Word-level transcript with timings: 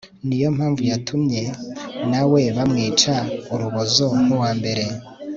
ni 0.27 0.37
yo 0.41 0.49
mpamvu 0.57 0.81
yatumye 0.91 1.41
na 2.11 2.21
we 2.31 2.41
bamwica 2.55 3.15
urubozo 3.53 4.07
nk'uwa 4.23 4.51
mbere 4.59 4.83